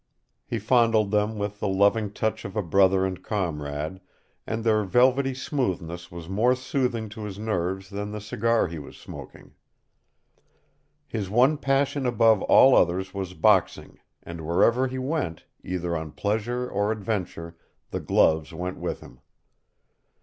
[0.47, 4.01] He fondled them with the loving touch of a brother and comrade,
[4.47, 8.97] and their velvety smoothness was more soothing to his nerves than the cigar he was
[8.97, 9.53] smoking.
[11.07, 16.67] His one passion above all others was boxing, and wherever he went, either on pleasure
[16.67, 17.55] or adventure,
[17.91, 19.19] the gloves went with him.